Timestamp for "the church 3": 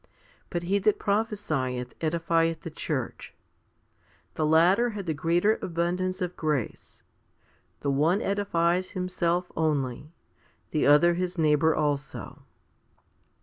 2.61-4.33